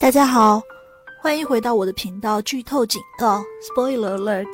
[0.00, 0.62] 大家好，
[1.20, 2.40] 欢迎回到我的频道。
[2.40, 4.48] 剧透警告，Spoiler Alert！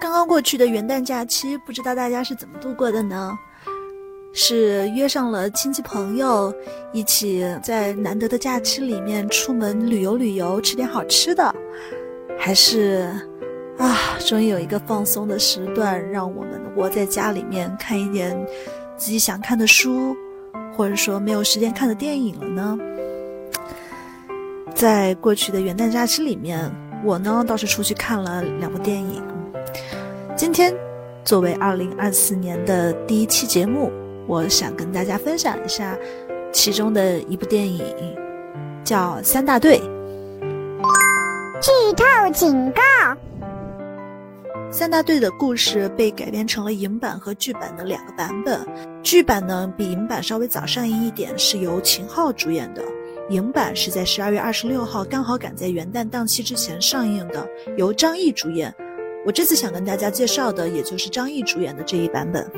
[0.00, 3.38] 刚刚过去的元旦假期，不知道大家是怎么度过的呢？
[4.32, 6.52] 是约上了亲戚朋友，
[6.92, 11.54] 一起在难得的假期里面出门旅游旅游，吃点好吃的，
[12.36, 13.08] 还是
[13.78, 18.36] 啊，终于有一个放松的时段，让我们窝在家里面看一点
[18.96, 20.12] 自己想看的书，
[20.76, 22.76] 或者说没有时间看的电影了呢？
[24.72, 26.70] 在过去的元旦假期里面，
[27.04, 29.22] 我呢倒是出去看了两部电影。
[30.34, 30.74] 今天
[31.24, 33.92] 作为二零二四年的第一期节目，
[34.26, 35.96] 我想跟大家分享一下
[36.52, 37.84] 其中的一部电影，
[38.82, 39.78] 叫《三大队》。
[41.60, 42.82] 剧透警告：
[44.70, 48.66] 三大队的故事被改编成了影版和剧版的两个版本。
[49.02, 52.82] 剧版呢比影版稍微早上映一点，是由秦昊主演的。
[53.30, 58.74] 影版是在十二月二十六号，刚好赶在元旦档期之前上映的，由张译主演。
[59.24, 62.50] 我这次想跟大家介绍的，也就是张译主演的这一版本。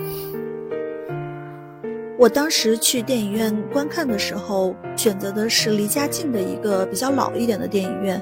[2.19, 8.21] 我当时去电影院观看的时候，选择的是离家近的一个比较老一点的电影院。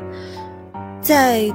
[1.01, 1.49] 在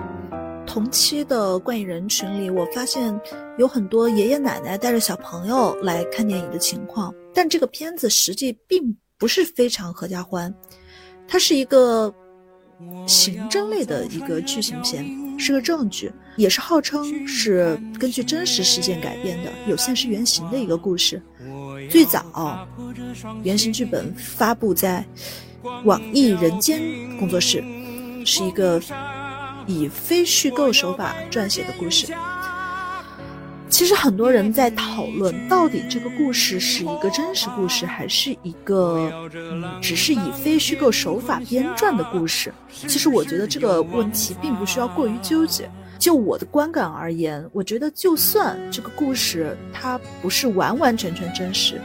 [0.65, 3.19] 同期的观影人群里，我发现
[3.57, 10.53] 有很多爷爷奶奶带着小朋友来看电影的情况，但这个片子实际并不是非常合家欢。
[11.27, 12.13] 它是一个
[13.05, 15.05] 刑侦类的一个剧情片，
[15.37, 21.21] 是个正剧，也是号称是根据真实事件改编的，有现实原型的一个故事。
[21.89, 22.67] 最早
[23.43, 25.05] 原型剧本发布在
[25.85, 26.81] 网易人间
[27.17, 27.63] 工作室，
[28.25, 28.81] 是一个
[29.65, 32.07] 以非虚构手法撰写的故事。
[33.69, 42.53] 其实很多人在讨论，到底这个故事是一个真实故事，还是一个嗯，只是以非虚构手法编撰的故事？
[42.71, 45.69] 其实我觉得这个问题并不需要过于纠结。
[45.99, 51.81] 就我的观感而言，我觉得就算这个故事它不是完完全全真实，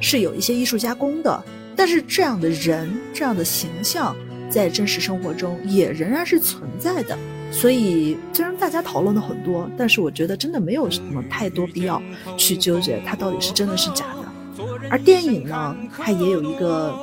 [0.00, 1.42] 是有一些艺术加工的，
[1.74, 4.14] 但是这样的人、这样的形象，
[4.48, 7.18] 在真实生活中也仍然是存在的。
[7.54, 12.02] 所以，虽然大家讨论的很多，但是我觉得真的没有什么太多必要
[12.36, 14.64] 去纠结它到底是真的是假的。
[14.90, 16.94] 而电影呢，它也有一个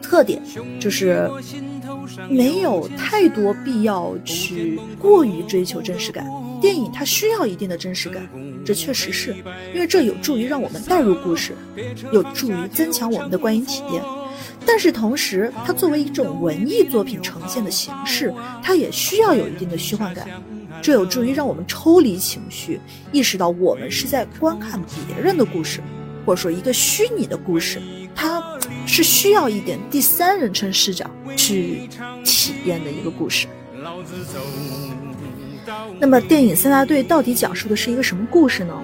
[0.00, 0.40] 特点，
[0.80, 1.28] 就是
[2.30, 6.24] 没有太多必要去过于追求真实感。
[6.62, 8.26] 电影它需要一定的真实感，
[8.64, 9.34] 这确实是
[9.74, 11.52] 因为这有助于让我们带入故事，
[12.10, 14.02] 有助于增强我们的观影体验。
[14.66, 18.32] 但是同时，它作为一种文艺作品呈现的形式，
[18.62, 20.26] 它也需要有一定的虚幻感，
[20.82, 22.80] 这有助于让我们抽离情绪，
[23.12, 25.80] 意识到我们是在观看别人的故事，
[26.26, 27.80] 或者说一个虚拟的故事，
[28.14, 28.42] 它
[28.86, 31.88] 是需要一点第三人称视角去
[32.24, 33.46] 体验的一个故事。
[35.98, 38.74] 那么，电影《三大队》到底讲述的是一个什么故事呢？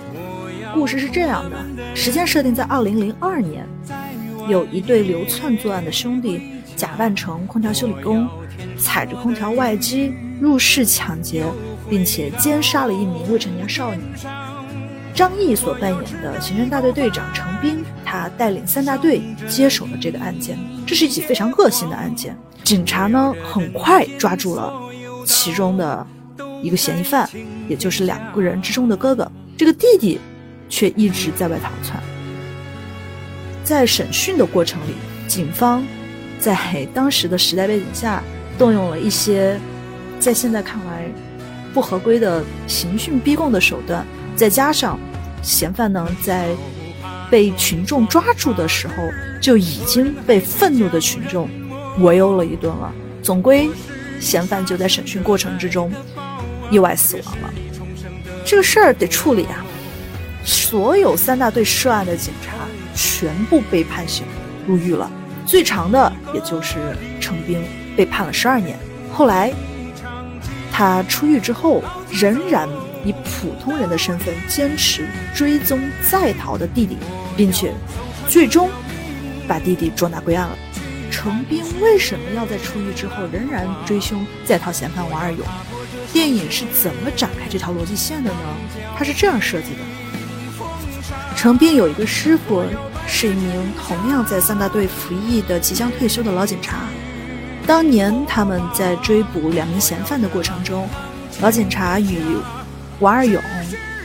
[0.73, 1.57] 故事是这样的，
[1.97, 3.67] 时间设定在二零零二年。
[4.51, 6.41] 有一对流窜作案的兄弟，
[6.77, 8.29] 假扮成空调修理工，
[8.77, 11.45] 踩着空调外机入室抢劫，
[11.89, 14.03] 并且奸杀了一名未成年少女。
[15.15, 20.59] 张译所扮演的刑侦大队队长程兵，他带领三大队接手了这个案件。
[20.87, 22.37] 这是一起非常恶性的案件。
[22.65, 24.73] 警察呢，很快抓住了
[25.27, 26.07] 其中的
[26.63, 27.29] 一个嫌疑犯，
[27.69, 29.31] 也就是两个人之中的哥哥。
[29.57, 30.19] 这个弟弟
[30.69, 32.03] 却一直在外逃窜。
[33.71, 34.95] 在审讯的过程里，
[35.29, 35.87] 警方
[36.41, 38.21] 在当时的时代背景下，
[38.59, 39.57] 动用了一些
[40.19, 41.05] 在现在看来
[41.73, 44.05] 不合规的刑讯逼供的手段，
[44.35, 44.99] 再加上
[45.41, 46.49] 嫌犯呢在
[47.31, 48.95] 被群众抓住的时候
[49.41, 51.49] 就已经被愤怒的群众
[52.01, 52.93] 围殴了一顿了，
[53.23, 53.71] 总归
[54.19, 55.93] 嫌犯就在审讯过程之中
[56.73, 57.55] 意外死亡了。
[58.45, 59.65] 这个事儿得处理啊！
[60.45, 62.57] 所有三大队涉案的警察。
[62.93, 64.27] 全部被判刑
[64.67, 65.11] 入狱了，
[65.47, 67.63] 最长的也就是程兵
[67.97, 68.77] 被判了十二年。
[69.13, 69.53] 后来
[70.73, 72.69] 他出狱之后，仍然
[73.05, 76.97] 以普通人的身份坚持追踪在逃的弟弟，
[77.37, 77.73] 并且
[78.29, 78.69] 最终
[79.47, 80.59] 把弟弟捉拿归案了。
[81.11, 85.47] 程兵为什么要在出狱之后仍然追凶在逃嫌犯王二勇？
[86.13, 88.39] 电影是怎么展开这条逻辑线的呢？
[88.99, 89.79] 它是这样设计的：
[91.41, 92.63] 程兵有一个师傅。
[93.13, 96.77] 是一名同样在三大队服役的即将退休的老警察。
[97.67, 100.89] 当年他们在追捕两名嫌犯的过程中，
[101.41, 102.21] 老警察与
[103.01, 103.43] 王二勇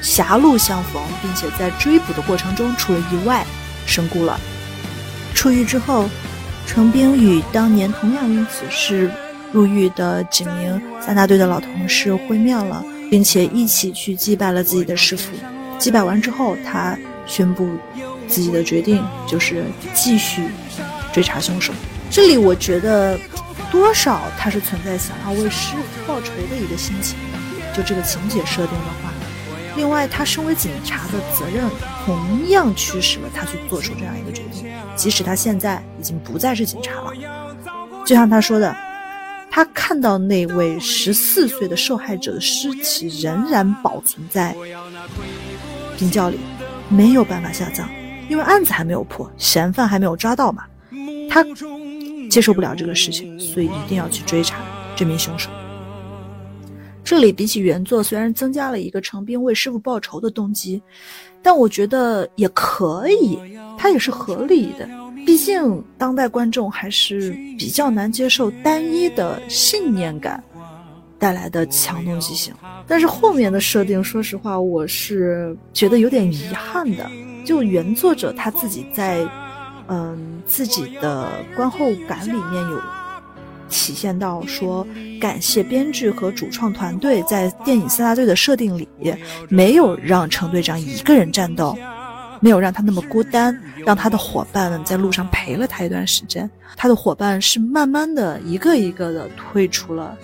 [0.01, 3.45] 狭路相逢，并且在追捕的过程中出了意外，
[3.85, 4.39] 身故了。
[5.35, 6.09] 出狱之后，
[6.65, 9.11] 程兵与当年同样因此事
[9.51, 15.31] 入狱的几名三大队的老同事会面了，并且一起去祭拜了自己的师傅。
[15.77, 17.69] 祭拜完之后，他宣布
[18.27, 20.49] 自己的决定就是继续
[21.13, 21.73] 追查凶手。
[22.09, 23.19] 这里我觉得
[23.71, 27.17] 多少他是存在想要为师傅报仇的一个心情，
[27.75, 29.11] 就这个情节设定的话。
[29.77, 31.69] 另外，他身为警察的责任
[32.05, 37.11] 同样驱使了他去做出这样一个决定，即使他现在已经不再是警察了。
[38.05, 38.73] 就像他说的，
[39.51, 44.55] 他看到那位十四岁的受害者的尸体仍然保存在
[45.97, 46.39] 冰窖里，
[46.89, 47.87] 没有办法下葬，
[48.29, 50.63] 因为案子还没有破，嫌犯还没有抓到嘛。
[51.29, 51.43] 他
[52.29, 54.59] 接受不了这个事情，所以一定要去追查
[54.95, 55.49] 这名凶手。
[57.03, 60.81] 这里比起原作，虽然增加了一个程兵为师傅报仇的动机，
[61.41, 63.37] 但我觉得也可以，
[63.77, 64.89] 它也是合理的。
[65.25, 70.43] 毕竟当代观众还是比较难接受单一的信念感
[71.17, 72.53] 带来的强动机性。
[72.87, 77.09] 但是后面的设定，说实话，我是觉得有点遗憾的。
[77.45, 79.27] 就原作者他自己在，
[79.87, 82.81] 嗯，自己的观后感里面有。
[83.67, 84.85] 体现到说，
[85.19, 88.87] 感谢编剧和主创团队在电影三大队的设定里，
[89.49, 91.75] 没有让程队长一个人战斗，
[92.39, 96.49] 没有让他那么孤单，让他的伙伴们在路上陪了他一段时间。
[96.77, 100.15] 他的伙伴是慢慢的一个一个的退出了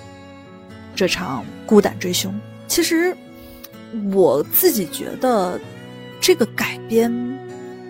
[1.01, 2.31] 这场孤胆追凶。
[2.67, 3.17] 其实
[4.13, 5.59] 我自己觉得
[6.19, 7.11] 这个改编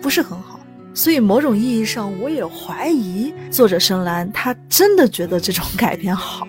[0.00, 0.58] 不是很好。
[0.94, 6.48] 所以，某种意义上，我也怀疑作者深蓝他真的觉得这种改编好。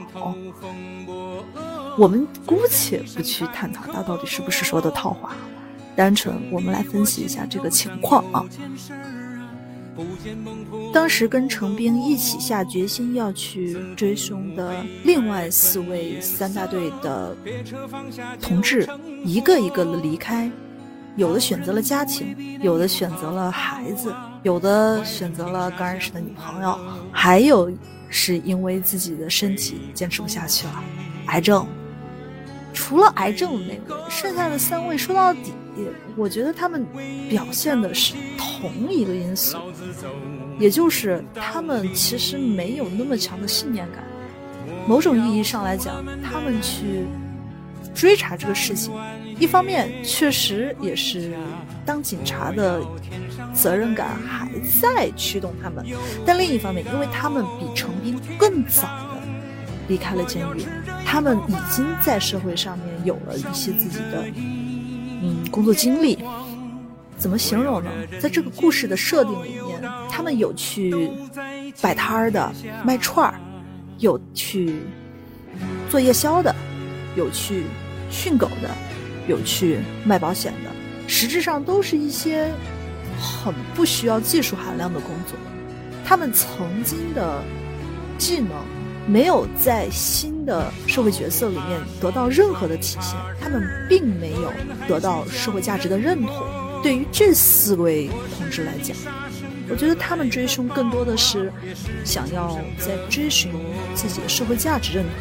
[1.98, 5.36] 我们姑且不去探讨他到底是不是说的套话，
[5.98, 8.46] 单纯我们来分析一下这个情况啊。
[10.94, 17.36] 当时跟程兵一起下决心要去追凶的另外四位三大队的
[18.42, 18.88] 同志，
[19.24, 20.52] 一个一个的离开。
[21.16, 24.12] 有的选择了家庭，有的选择了孩子，
[24.42, 26.76] 有的选择了刚认识的女朋友，
[27.12, 27.72] 还有
[28.10, 30.84] 是因为自己的身体坚持不下去了，
[31.28, 31.68] 癌症。
[32.74, 35.86] 除了癌症的那个，剩下的三位说到底，也
[36.16, 36.86] 我觉得他们
[37.30, 39.58] 表现的是同一个因素，
[40.60, 44.04] 也就是他们其实没有那么强的信念感。
[44.88, 47.06] 某种意义上来讲，他们去
[47.94, 48.94] 追查这个事情。
[49.40, 51.34] 一方面确实也是
[51.86, 52.82] 当警察的
[53.54, 54.48] 责任感还
[54.82, 55.86] 在驱动他们，
[56.26, 59.22] 但另一方面，因为他们比程斌更早的
[59.88, 60.64] 离开了监狱，
[61.06, 64.26] 他们已经在社会上面有了一些自己的
[65.24, 66.20] 嗯工作经历。
[67.18, 67.90] 怎么形容呢？
[68.20, 69.82] 在这个故事的设定里面，
[70.12, 71.10] 他们有去
[71.82, 72.52] 摆摊儿的
[72.84, 73.40] 卖串儿，
[74.00, 74.82] 有去
[75.90, 76.54] 做夜宵的，
[77.16, 77.64] 有去
[78.12, 78.70] 训狗的。
[79.26, 80.70] 有去卖保险的，
[81.08, 82.52] 实质上都是一些
[83.18, 85.40] 很不需要技术含量的工作。
[86.04, 87.42] 他们曾经的
[88.18, 88.50] 技能
[89.08, 94.52] 没有在新的社会角色里面得到任何的体现，他们并没有
[94.88, 96.34] 得到社会价值的认同。
[96.82, 98.96] 对于这四位同志来讲，
[99.70, 101.52] 我觉得他们追凶更多的是
[102.04, 103.52] 想要在追寻
[103.96, 105.14] 自己的社会价值认同。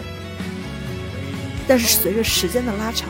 [1.68, 3.08] 但是随着时间的拉长，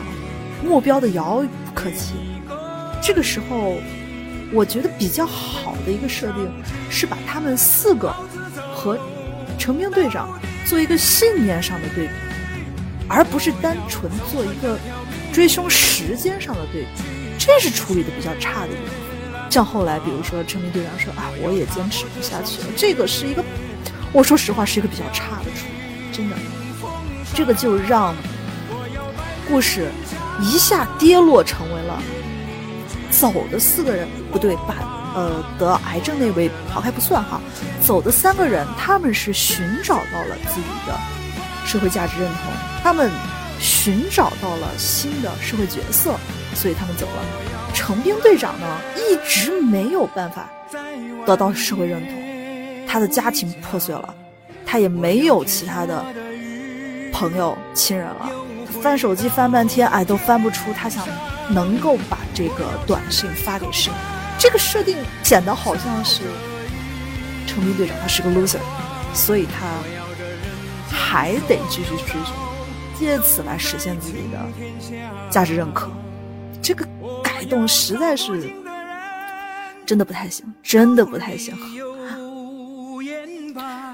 [0.63, 2.13] 目标的遥不可及，
[3.01, 3.75] 这个时候，
[4.51, 6.51] 我觉得比较好的一个设定
[6.89, 8.13] 是把他们四个
[8.75, 8.97] 和
[9.57, 10.29] 成兵队长
[10.65, 12.13] 做一个信念上的对比，
[13.07, 14.77] 而不是单纯做一个
[15.31, 16.87] 追凶时间上的对比，
[17.37, 19.49] 这是处理的比较差的一部分。
[19.49, 23.43] 像后来，比如说成兵队长说：“啊，我也坚持不下去了。”这个是一个，
[24.11, 26.35] 我说实话是一个比较差的处理，真的，
[27.35, 28.15] 这个就让
[29.47, 29.89] 故事。
[30.41, 32.01] 一下跌落成为了
[33.11, 34.73] 走的四个人不对，把
[35.15, 37.39] 呃得癌症那位抛开不算哈，
[37.81, 40.97] 走的三个人他们是寻找到了自己的
[41.65, 42.51] 社会价值认同，
[42.83, 43.09] 他们
[43.59, 46.15] 寻找到了新的社会角色，
[46.53, 47.23] 所以他们走了。
[47.73, 50.47] 成兵队长呢一直没有办法
[51.25, 54.13] 得到社会认同，他的家庭破碎了，
[54.65, 56.05] 他也没有其他的
[57.11, 58.29] 朋友亲人了。
[58.81, 61.07] 翻手机翻半天，哎，都翻不出他想
[61.49, 63.91] 能够把这个短信发给谁。
[64.39, 66.21] 这个设定显得好像是
[67.47, 68.59] 成兵队长他是个 loser，
[69.13, 69.67] 所以他
[70.89, 72.33] 还得继续追求，
[72.99, 74.39] 借此来实现自己的
[75.29, 75.89] 价值认可。
[76.61, 76.85] 这个
[77.23, 78.49] 改动实在是
[79.85, 81.57] 真的不太行，真的不太行。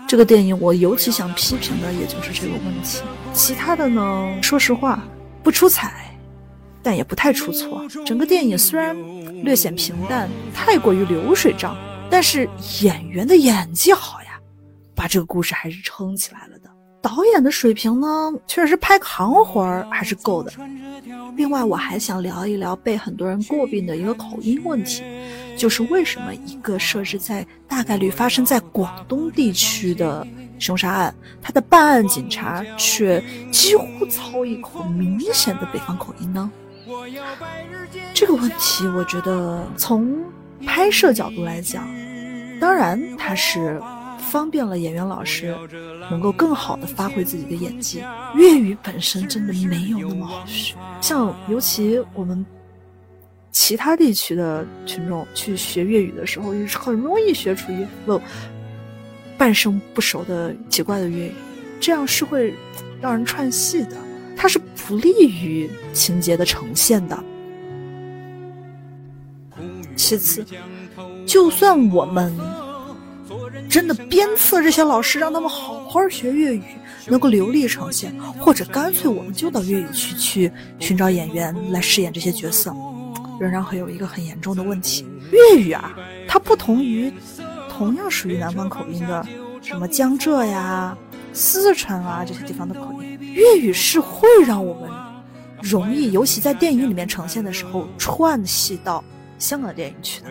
[0.08, 3.02] 这个电影我尤其想批评的也就是这个问题。
[3.34, 5.00] 其他的呢，说实话
[5.44, 6.09] 不出彩，
[6.82, 7.88] 但也不太出错。
[8.06, 8.96] 整个电影虽然
[9.44, 11.76] 略显平淡，太过于流水账，
[12.10, 12.50] 但是
[12.82, 14.40] 演员的演技好呀，
[14.96, 16.70] 把这个故事还是撑起来了的。
[17.02, 18.08] 导演的水平呢，
[18.46, 20.52] 确实拍行活儿还是够的。
[21.38, 25.02] 另外，我还想聊一聊被很多人诟病的一个口音问题，
[25.58, 30.28] 就是为什么一个设置在大概率发生在广东地区的
[30.60, 36.52] 凶杀案，他的办案警察却几乎操一口明显的北方口音呢？
[38.14, 40.24] 这个问题，我觉得从
[40.66, 41.88] 拍摄角度来讲，
[42.60, 43.82] 当然它是。
[44.32, 45.58] 方便了演员老师
[46.12, 48.04] 能够更好的发挥自己的演技。
[48.36, 52.46] 粤语本身真的没有那么好学，像尤其我们
[53.52, 58.22] 其他地区的群众去学粤语的时候，也是很容易学出一副
[59.36, 61.34] 半生不熟的奇怪的粤语，
[61.80, 62.54] 这样是会
[63.02, 63.98] 让人串戏的，
[64.38, 67.24] 它是不利于情节的呈现的。
[69.96, 70.44] 其次，
[71.28, 72.36] 就算我们。
[73.70, 76.64] 真的鞭策这些老师，让他们好好学粤语，
[77.06, 82.74] 能够流利呈现，或者干脆我们就到粤语区去寻找演员来饰演这些角色，
[83.40, 85.96] 仍然会有一个很严重的问题：粤语啊，
[86.28, 87.14] 它不同于
[87.70, 89.24] 同样属于南方口音的
[89.62, 90.98] 什么江浙呀、
[91.34, 94.90] 四川啊这些地方的口音，粤语是会让我们
[95.62, 99.04] 容易，尤其在电影里面呈现的时候，串戏到
[99.38, 100.28] 香港电影去的。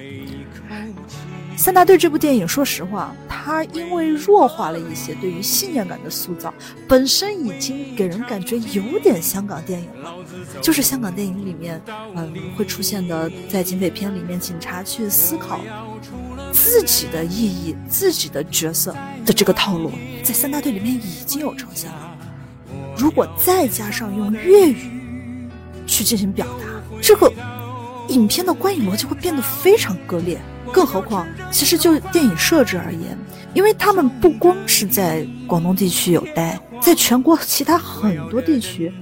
[1.57, 6.55] 三大队这部电影，说实话，它因为弱化了一些对于信念感的塑造，
[6.87, 10.14] 本身已经给人感觉有点香港电影了。
[10.62, 11.83] 就是香港电影里面，
[12.14, 15.61] 嗯，会出现的，在警匪片里面，警察去思考
[16.59, 18.93] 自己的意义、自己的角色
[19.25, 19.93] 的这个套路，
[20.25, 22.17] 在三大队里面已经有呈现了。
[22.97, 25.49] 如果再加上用粤语
[25.87, 26.67] 去进行表达，
[27.00, 27.33] 这个
[28.09, 30.37] 影片的观影逻辑会变得非常割裂。
[30.73, 33.17] 更何况，其实就电影设置而言，
[33.55, 38.93] 因为他们不光是在广东地区有待，在全国其他很多地区，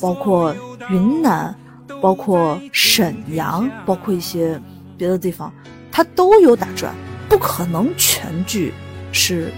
[0.00, 0.56] 包括
[0.90, 1.54] 云南，
[2.00, 4.60] 包括沈阳，包括一些
[4.96, 5.52] 别的地方，
[5.94, 6.92] 他都有打转，
[7.28, 8.74] 不可能全剧
[9.12, 9.52] 是，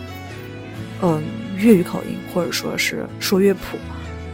[1.01, 1.23] 嗯，
[1.57, 3.79] 粤语口音或者说是说乐谱，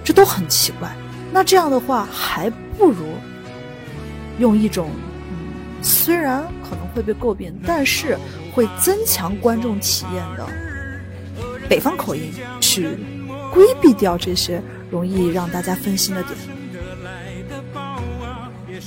[0.02, 0.92] 这都很奇怪。
[1.32, 3.06] 那这样的话，还不如
[4.40, 4.90] 用一种。
[4.90, 5.38] 嗯
[5.85, 8.16] 虽然可能会被诟病，但是
[8.54, 10.47] 会增强观众体验的
[11.68, 12.87] 北方口音，去
[13.52, 16.37] 规避掉这些容易让大家分心的点。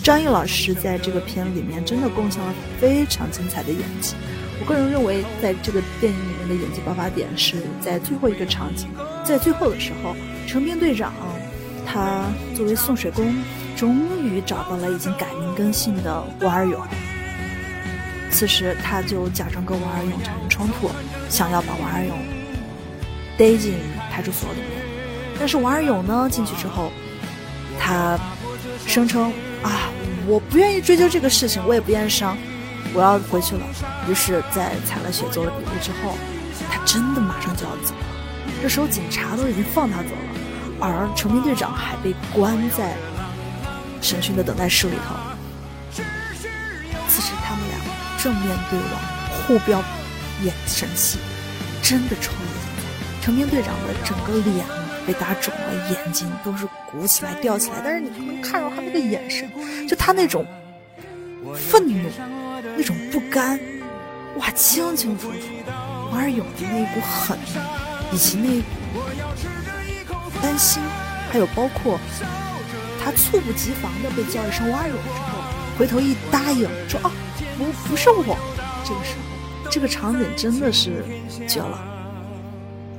[0.03, 4.15] 张译老师在这个片里面真的贡献了非常精彩的演技。
[4.59, 8.87] 我个人认为，在这个电影里面的演技爆发点是在最后一个场景，
[9.23, 10.15] 在最后的时候，
[10.47, 11.13] 成兵队长
[11.85, 12.23] 他
[12.55, 13.33] 作为送水工。
[13.75, 16.79] 终于找到了已经改名更姓的王二勇。
[18.31, 20.89] 此时，他就假装跟王二勇产生冲突，
[21.27, 22.17] 想要把王二勇
[23.37, 23.73] 逮进
[24.09, 24.69] 派出所里面。
[25.37, 26.89] 但是王二勇呢，进去之后，
[27.77, 28.17] 他
[28.87, 29.29] 声称
[29.65, 29.89] 啊，
[30.27, 32.37] 我不愿意追究这个事情，我也不愿意伤，
[32.93, 33.65] 我要回去了。
[34.07, 36.15] 于是，在采了血、做了笔录之后，
[36.69, 38.05] 他真的马上就要走了。
[38.61, 42.95] 这时候，警察都已经放他走了，而成名队长还被关在。
[44.01, 45.15] 审讯的等待室里头，
[47.09, 47.79] 此时他们俩
[48.21, 49.81] 正面对望，互飙
[50.43, 51.17] 眼神戏，
[51.81, 53.23] 真的超级精彩。
[53.23, 54.63] 成兵队长的整个脸
[55.05, 59.49] 被打肿了，眼睛都是鼓起来、吊起来，但是你能看到他那个眼神，
[59.87, 60.45] 就他那种
[61.55, 62.09] 愤怒、
[62.75, 63.59] 那种不甘，
[64.37, 65.37] 哇，清清楚楚。
[66.11, 67.37] 王二勇的那一股狠，
[68.11, 68.65] 以及那一股
[70.41, 70.81] 担心，
[71.31, 71.99] 还有包括。
[73.03, 75.43] 他猝不及防的被叫一声“蛙勇”之后，
[75.77, 77.11] 回头一答应说：“啊，
[77.55, 78.35] 不，不是我。”
[78.83, 81.03] 这个时候，这个场景真的是
[81.47, 81.79] 绝了。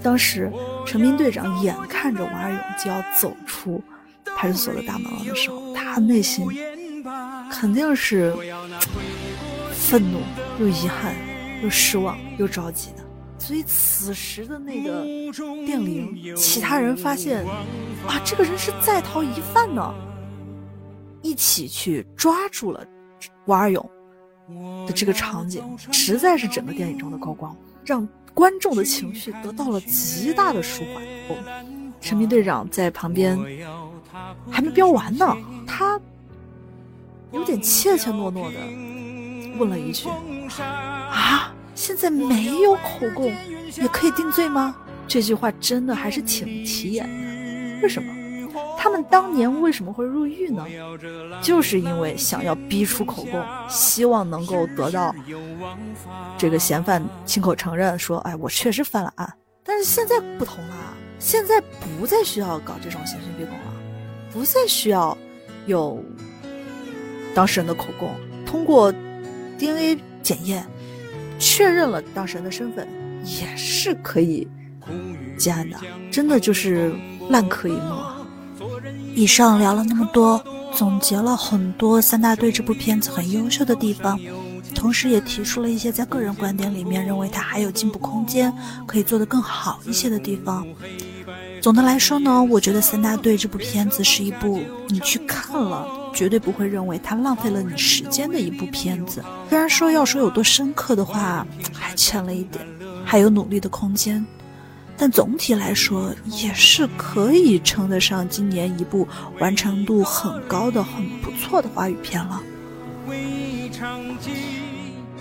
[0.07, 0.53] 当时，
[0.87, 3.83] 陈斌队长眼看着王二勇就要走出
[4.37, 6.47] 派出所的大门了的时候，他内心
[7.51, 8.33] 肯定是
[9.73, 10.21] 愤怒、
[10.61, 11.13] 又遗憾、
[11.61, 13.05] 又失望、又着急的。
[13.37, 15.03] 所以此时的那个
[15.67, 17.45] 电铃，其他人发现，
[18.07, 19.93] 啊，这个人是在逃疑犯呢，
[21.21, 22.87] 一起去抓住了
[23.47, 23.91] 王二勇
[24.87, 31.03] 的这个场景，实在是整个电影中的高光，让观众的情绪得到了极大的舒缓。
[32.03, 33.35] 陈明队长在旁边
[34.51, 35.35] 还没飙完呢，
[35.67, 35.99] 他
[37.33, 38.61] 有点怯怯懦懦的
[39.59, 40.07] 问了一句
[40.61, 43.35] ：“啊？”现在没有口供，
[43.81, 44.77] 也可以定罪吗？
[45.09, 47.83] 这句话真的还是挺起眼的。
[47.83, 48.16] 为什么？
[48.87, 50.65] 他们当年为什么会入狱呢？
[51.43, 55.13] 就是因为想要逼出口供，希望能够得到
[56.39, 59.29] 这个嫌犯亲口承认说：“哎，我确实犯了案。”
[59.65, 63.75] 但是现在不同了，现在不再需要搞这种刑讯逼供了，
[64.33, 65.19] 不再需要
[65.67, 66.01] 有
[67.35, 68.15] 当事人的口供，
[68.47, 68.95] 通过
[69.59, 70.65] DNA 检验
[71.41, 72.87] 确认了当事人的身份，
[73.25, 74.47] 也是可以
[75.37, 75.77] 结案的。
[76.09, 76.95] 真的就是
[77.29, 78.16] 烂柯一幕。
[79.17, 80.39] 以上聊了那么多，
[80.75, 84.21] 总结了很多《三大队》这部片子很优秀的地方，
[84.75, 88.53] 同时也提出了一些在个人观点里面认为它还有进步空间，
[88.87, 90.67] 可以做得更好一些的地方。
[91.63, 99.25] 总的来说呢，我觉得《三大队》这部片子是一部你去看了绝对不会认为它浪费了你时间的一部片子。
[99.49, 102.63] 虽然说要说有多深刻的话，还欠了一点，
[103.03, 104.23] 还有努力的空间。
[104.99, 109.07] 但总体来说，也是可以称得上今年一部
[109.39, 112.41] 完成度很高的、很不错的华语片了。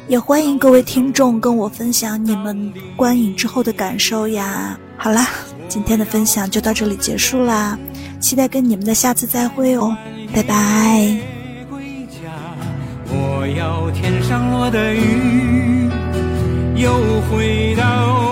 [0.08, 4.80] 也欢迎各位听众跟我分享你们观影之后的感受呀。
[4.98, 5.28] 好啦，
[5.68, 7.78] 今天的分享就到这里结束啦，
[8.20, 9.96] 期待跟你们的下次再会哦，
[10.34, 11.18] 拜拜。
[13.08, 15.90] 我要天上落的雨，
[16.76, 16.94] 又
[17.30, 18.25] 回到。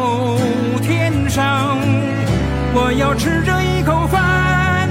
[2.93, 4.87] 我要吃这一口饭，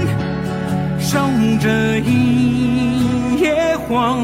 [0.99, 1.19] 守
[1.61, 4.19] 这一夜荒。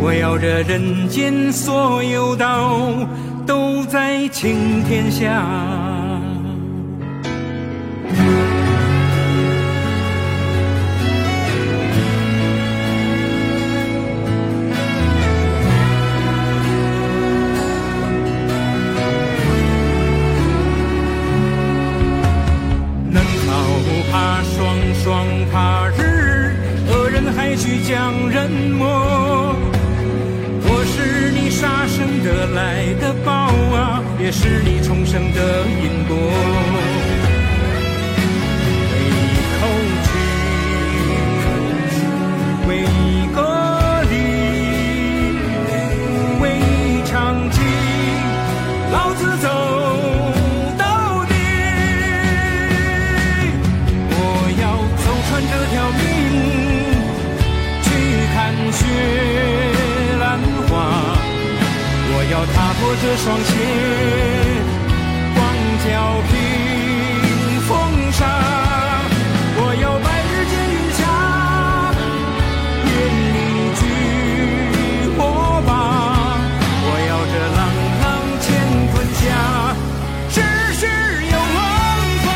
[0.00, 2.80] 我要这人间所有道
[3.46, 5.40] 都在青天下。
[76.82, 77.60] 我要这朗
[78.02, 78.04] 朗
[78.40, 78.46] 乾
[78.92, 79.20] 坤下，
[80.28, 80.36] 世
[80.74, 80.82] 世
[81.30, 81.58] 有王
[82.24, 82.28] 法。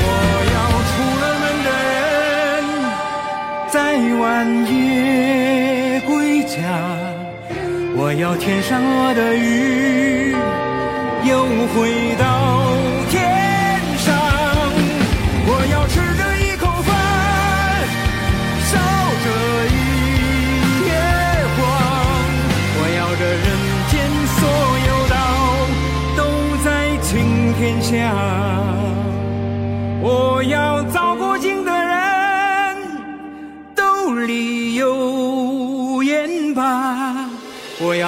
[0.00, 0.06] 我
[0.54, 0.56] 要
[0.90, 2.62] 出了门的人，
[3.70, 3.76] 在
[4.20, 4.22] 晚
[4.72, 4.72] 夜。
[7.96, 10.36] 我要天上落的雨，
[11.24, 12.13] 又回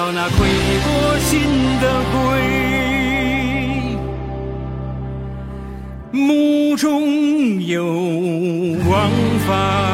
[0.09, 0.37] 我那悔
[0.85, 0.89] 过
[1.19, 1.41] 心
[1.81, 2.15] 的鬼，
[6.17, 7.83] 目中有
[8.89, 9.11] 王
[9.45, 9.86] 法。